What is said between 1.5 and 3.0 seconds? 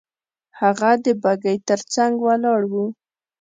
تر څنګ ولاړ وو.